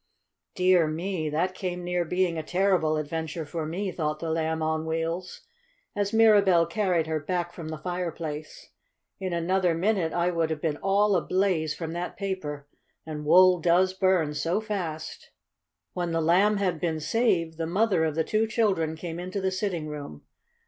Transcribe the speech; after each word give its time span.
"Dear 0.55 0.87
me! 0.87 1.29
that 1.29 1.53
came 1.53 1.83
near 1.83 2.03
being 2.03 2.35
a 2.35 2.41
terrible 2.41 2.97
adventure 2.97 3.45
for 3.45 3.67
me," 3.67 3.91
thought 3.91 4.17
the 4.17 4.31
Lamb 4.31 4.63
on 4.63 4.87
Wheels, 4.87 5.41
as 5.95 6.11
Mirabell 6.11 6.65
carried 6.65 7.05
her 7.05 7.19
back 7.19 7.53
from 7.53 7.67
the 7.67 7.77
fireplace. 7.77 8.71
"In 9.19 9.31
another 9.31 9.75
minute 9.75 10.11
I 10.11 10.31
would 10.31 10.49
have 10.49 10.59
been 10.59 10.77
all 10.77 11.15
ablaze 11.15 11.75
from 11.75 11.91
that 11.93 12.17
paper, 12.17 12.67
and 13.05 13.25
wool 13.25 13.59
does 13.61 13.93
burn 13.93 14.33
so 14.33 14.59
fast!" 14.59 15.29
When 15.93 16.13
the 16.13 16.19
Lamb 16.21 16.57
had 16.57 16.79
been 16.79 16.99
saved, 16.99 17.59
the 17.59 17.67
mother 17.67 18.03
of 18.03 18.15
the 18.15 18.23
two 18.23 18.47
children 18.47 18.95
came 18.95 19.19
into 19.19 19.39
the 19.39 19.51
sitting 19.51 19.85
room. 19.87 20.23